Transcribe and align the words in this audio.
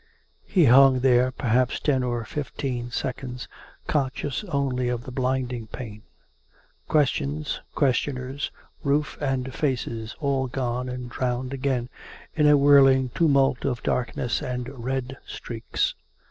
He 0.47 0.65
hung 0.65 1.01
there 1.01 1.29
perhaps 1.31 1.79
ten 1.79 2.01
or 2.01 2.25
fifteen 2.25 2.89
seconds, 2.89 3.47
conscious 3.85 4.43
only 4.45 4.89
of 4.89 5.03
the 5.03 5.11
blinding 5.11 5.67
pain— 5.67 6.01
questions, 6.89 7.61
questioners, 7.75 8.49
roof 8.81 9.15
and 9.21 9.53
faces 9.53 10.15
all 10.19 10.47
gone 10.47 10.89
and 10.89 11.07
drowned 11.07 11.53
again 11.53 11.87
in 12.33 12.47
a 12.47 12.57
whirling 12.57 13.09
tumult 13.09 13.63
of 13.63 13.83
darkness 13.83 14.41
and 14.41 14.67
red 14.83 15.17
streaks. 15.27 15.93